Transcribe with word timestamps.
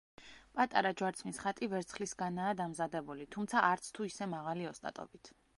პატარა 0.59 0.91
ჯვარცმის 1.01 1.41
ხატი 1.43 1.69
ვერცხლისგანაა 1.75 2.57
დამზადებული, 2.63 3.31
თუმცა 3.37 3.67
არც 3.71 3.95
თუ 3.99 4.11
ისე 4.13 4.33
მაღალი 4.37 4.71
ოსტატობით. 4.73 5.35